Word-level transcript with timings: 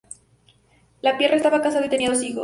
LaPierre 1.03 1.35
estaba 1.35 1.61
casado, 1.61 1.85
y 1.85 1.89
tenía 1.89 2.09
dos 2.09 2.23
hijos. 2.23 2.39